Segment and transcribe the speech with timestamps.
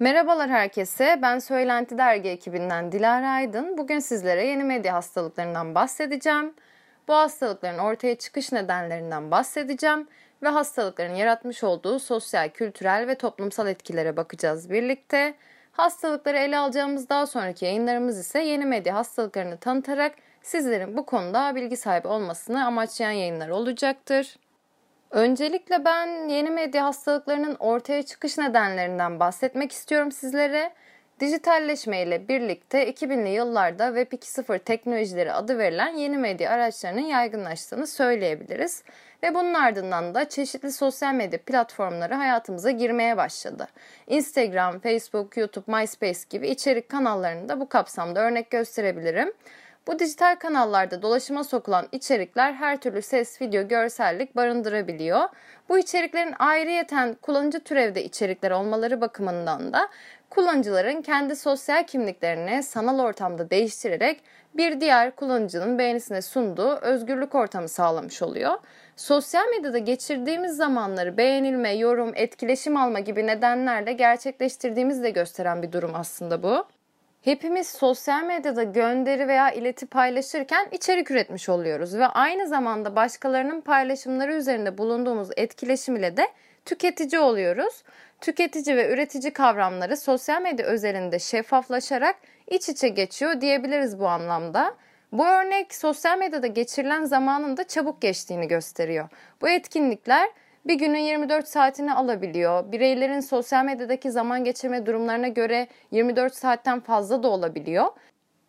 [0.00, 1.18] Merhabalar herkese.
[1.22, 3.78] Ben Söylenti Dergi ekibinden Dilara Aydın.
[3.78, 6.54] Bugün sizlere yeni medya hastalıklarından bahsedeceğim.
[7.08, 10.08] Bu hastalıkların ortaya çıkış nedenlerinden bahsedeceğim
[10.42, 15.34] ve hastalıkların yaratmış olduğu sosyal, kültürel ve toplumsal etkilere bakacağız birlikte.
[15.72, 21.76] Hastalıkları ele alacağımız daha sonraki yayınlarımız ise yeni medya hastalıklarını tanıtarak sizlerin bu konuda bilgi
[21.76, 24.36] sahibi olmasını amaçlayan yayınlar olacaktır.
[25.10, 30.72] Öncelikle ben yeni medya hastalıklarının ortaya çıkış nedenlerinden bahsetmek istiyorum sizlere.
[31.20, 38.82] Dijitalleşme ile birlikte 2000'li yıllarda Web 2.0 teknolojileri adı verilen yeni medya araçlarının yaygınlaştığını söyleyebiliriz.
[39.22, 43.68] Ve bunun ardından da çeşitli sosyal medya platformları hayatımıza girmeye başladı.
[44.06, 49.32] Instagram, Facebook, YouTube, MySpace gibi içerik kanallarını da bu kapsamda örnek gösterebilirim.
[49.88, 55.28] Bu dijital kanallarda dolaşıma sokulan içerikler her türlü ses, video, görsellik barındırabiliyor.
[55.68, 59.88] Bu içeriklerin ayrıyeten kullanıcı türevde içerikler olmaları bakımından da
[60.30, 64.20] kullanıcıların kendi sosyal kimliklerini sanal ortamda değiştirerek
[64.54, 68.54] bir diğer kullanıcının beğenisine sunduğu özgürlük ortamı sağlamış oluyor.
[68.96, 75.94] Sosyal medyada geçirdiğimiz zamanları beğenilme, yorum, etkileşim alma gibi nedenlerle gerçekleştirdiğimizi de gösteren bir durum
[75.94, 76.77] aslında bu.
[77.22, 84.34] Hepimiz sosyal medyada gönderi veya ileti paylaşırken içerik üretmiş oluyoruz ve aynı zamanda başkalarının paylaşımları
[84.34, 86.28] üzerinde bulunduğumuz etkileşim ile de
[86.64, 87.82] tüketici oluyoruz.
[88.20, 92.16] Tüketici ve üretici kavramları sosyal medya özelinde şeffaflaşarak
[92.46, 94.74] iç içe geçiyor diyebiliriz bu anlamda.
[95.12, 99.08] Bu örnek sosyal medyada geçirilen zamanın da çabuk geçtiğini gösteriyor.
[99.40, 100.30] Bu etkinlikler
[100.68, 102.72] bir günün 24 saatini alabiliyor.
[102.72, 107.86] Bireylerin sosyal medyadaki zaman geçirme durumlarına göre 24 saatten fazla da olabiliyor.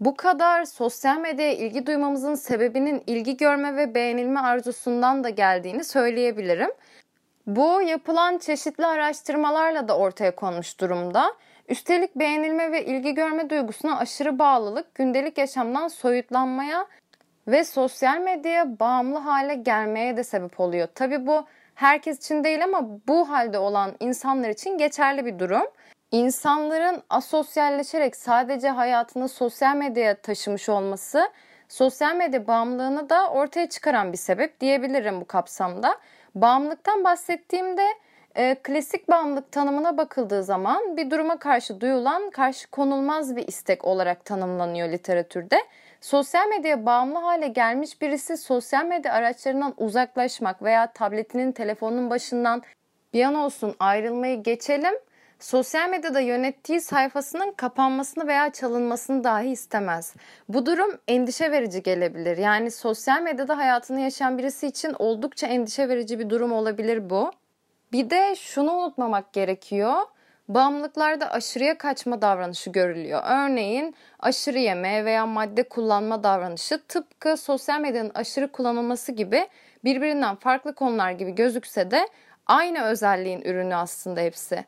[0.00, 6.70] Bu kadar sosyal medyaya ilgi duymamızın sebebinin ilgi görme ve beğenilme arzusundan da geldiğini söyleyebilirim.
[7.46, 11.34] Bu yapılan çeşitli araştırmalarla da ortaya konmuş durumda.
[11.68, 16.86] Üstelik beğenilme ve ilgi görme duygusuna aşırı bağlılık gündelik yaşamdan soyutlanmaya
[17.48, 20.88] ve sosyal medyaya bağımlı hale gelmeye de sebep oluyor.
[20.94, 25.66] Tabi bu herkes için değil ama bu halde olan insanlar için geçerli bir durum.
[26.10, 31.30] İnsanların asosyalleşerek sadece hayatını sosyal medyaya taşımış olması
[31.68, 35.98] sosyal medya bağımlılığını da ortaya çıkaran bir sebep diyebilirim bu kapsamda.
[36.34, 37.86] Bağımlılıktan bahsettiğimde
[38.34, 44.24] e, klasik bağımlılık tanımına bakıldığı zaman bir duruma karşı duyulan karşı konulmaz bir istek olarak
[44.24, 45.56] tanımlanıyor literatürde.
[46.02, 52.62] Sosyal medyaya bağımlı hale gelmiş birisi sosyal medya araçlarından uzaklaşmak veya tabletinin telefonun başından
[53.14, 54.94] bir an olsun ayrılmayı geçelim.
[55.38, 60.14] Sosyal medyada yönettiği sayfasının kapanmasını veya çalınmasını dahi istemez.
[60.48, 62.36] Bu durum endişe verici gelebilir.
[62.36, 67.30] Yani sosyal medyada hayatını yaşayan birisi için oldukça endişe verici bir durum olabilir bu.
[67.92, 69.94] Bir de şunu unutmamak gerekiyor.
[70.54, 73.22] Bağımlılıklarda aşırıya kaçma davranışı görülüyor.
[73.24, 79.48] Örneğin aşırı yeme veya madde kullanma davranışı tıpkı sosyal medyanın aşırı kullanılması gibi
[79.84, 82.08] birbirinden farklı konular gibi gözükse de
[82.46, 84.64] aynı özelliğin ürünü aslında hepsi.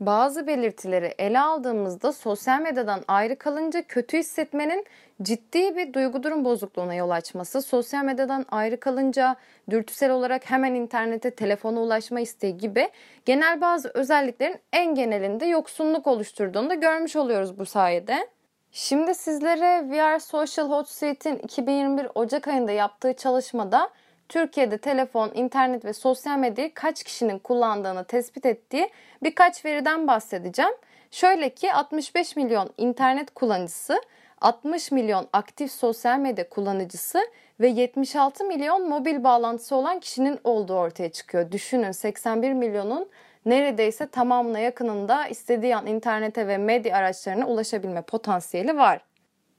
[0.00, 4.86] Bazı belirtileri ele aldığımızda sosyal medyadan ayrı kalınca kötü hissetmenin
[5.22, 9.36] ciddi bir duygu durum bozukluğuna yol açması, sosyal medyadan ayrı kalınca
[9.70, 12.88] dürtüsel olarak hemen internete, telefona ulaşma isteği gibi
[13.24, 18.28] genel bazı özelliklerin en genelinde yoksunluk oluşturduğunu da görmüş oluyoruz bu sayede.
[18.72, 23.90] Şimdi sizlere VR Social Hot Suite'in 2021 Ocak ayında yaptığı çalışmada
[24.28, 28.90] Türkiye'de telefon, internet ve sosyal medyayı kaç kişinin kullandığını tespit ettiği
[29.22, 30.72] birkaç veriden bahsedeceğim.
[31.10, 34.00] Şöyle ki 65 milyon internet kullanıcısı,
[34.40, 37.18] 60 milyon aktif sosyal medya kullanıcısı
[37.60, 41.52] ve 76 milyon mobil bağlantısı olan kişinin olduğu ortaya çıkıyor.
[41.52, 43.08] Düşünün 81 milyonun
[43.46, 49.00] neredeyse tamamına yakınında istediği an internete ve medya araçlarına ulaşabilme potansiyeli var.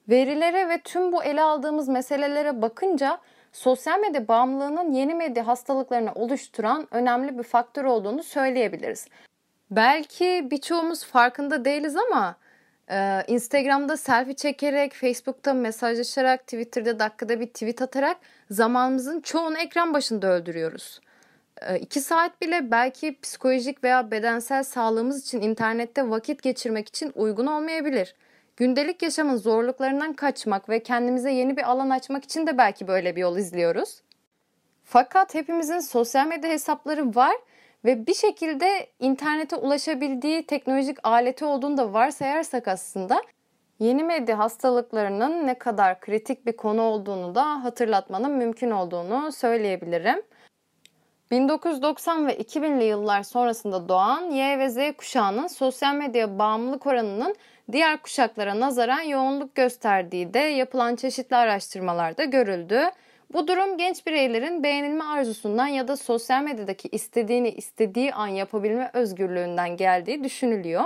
[0.10, 3.20] Verilere ve tüm bu ele aldığımız meselelere bakınca
[3.52, 9.08] sosyal medya bağımlılığının yeni medya hastalıklarını oluşturan önemli bir faktör olduğunu söyleyebiliriz.
[9.72, 12.36] Belki birçoğumuz farkında değiliz ama
[12.92, 18.18] e, Instagram'da selfie çekerek, Facebook'ta mesajlaşarak, Twitter'da dakikada bir tweet atarak
[18.52, 21.02] zamanımızın çoğunu ekran başında öldürüyoruz.
[21.62, 27.48] E, iki saat bile belki psikolojik veya bedensel sağlığımız için internette vakit geçirmek için uygun
[27.48, 28.16] olmayabilir.
[28.58, 33.22] Gündelik yaşamın zorluklarından kaçmak ve kendimize yeni bir alan açmak için de belki böyle bir
[33.22, 34.02] yol izliyoruz.
[34.84, 37.48] Fakat hepimizin sosyal medya hesapları var ve
[37.86, 43.22] bir şekilde internete ulaşabildiği teknolojik aleti olduğunu da varsayarsak aslında
[43.80, 50.22] yeni medya hastalıklarının ne kadar kritik bir konu olduğunu da hatırlatmanın mümkün olduğunu söyleyebilirim.
[51.32, 57.36] 1990 ve 2000'li yıllar sonrasında doğan Y ve Z kuşağının sosyal medya bağımlılık oranının
[57.72, 62.82] diğer kuşaklara nazaran yoğunluk gösterdiği de yapılan çeşitli araştırmalarda görüldü.
[63.34, 69.78] Bu durum genç bireylerin beğenilme arzusundan ya da sosyal medyadaki istediğini istediği an yapabilme özgürlüğünden
[69.78, 70.84] geldiği düşünülüyor.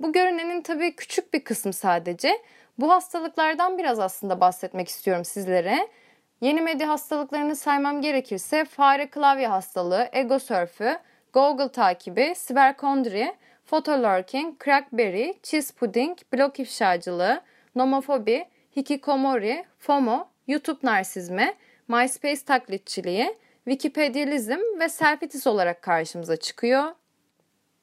[0.00, 2.42] Bu görünenin tabii küçük bir kısmı sadece.
[2.78, 5.88] Bu hastalıklardan biraz aslında bahsetmek istiyorum sizlere.
[6.40, 10.98] Yeni medya hastalıklarını saymam gerekirse fare klavye hastalığı, ego sörfü,
[11.32, 13.34] Google takibi, siberkondri,
[13.66, 17.40] photolurking, crackberry, cheese pudding, blog ifşacılığı,
[17.74, 18.44] nomofobi,
[18.76, 21.54] hikikomori, FOMO, YouTube narsizmi,
[21.90, 26.84] MySpace taklitçiliği, Wikipedializm ve selfitis olarak karşımıza çıkıyor.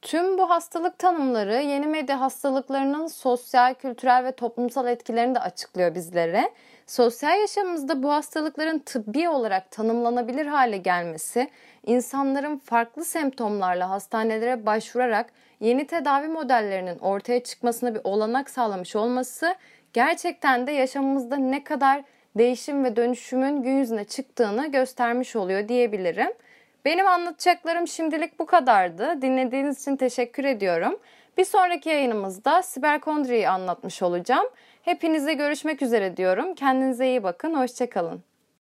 [0.01, 6.51] Tüm bu hastalık tanımları yeni medya hastalıklarının sosyal, kültürel ve toplumsal etkilerini de açıklıyor bizlere.
[6.85, 11.49] Sosyal yaşamımızda bu hastalıkların tıbbi olarak tanımlanabilir hale gelmesi,
[11.85, 19.55] insanların farklı semptomlarla hastanelere başvurarak yeni tedavi modellerinin ortaya çıkmasına bir olanak sağlamış olması
[19.93, 22.03] gerçekten de yaşamımızda ne kadar
[22.37, 26.33] değişim ve dönüşümün gün yüzüne çıktığını göstermiş oluyor diyebilirim.
[26.85, 29.21] Benim anlatacaklarım şimdilik bu kadardı.
[29.21, 30.99] Dinlediğiniz için teşekkür ediyorum.
[31.37, 34.47] Bir sonraki yayınımızda siberkondriyi anlatmış olacağım.
[34.81, 36.55] Hepinize görüşmek üzere diyorum.
[36.55, 37.53] Kendinize iyi bakın.
[37.53, 38.23] Hoşçakalın.